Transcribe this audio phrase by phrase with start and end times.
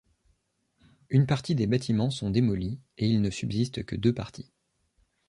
[1.11, 4.51] Une partie des bâtiments sont démolies et il ne subsistent que deux parties.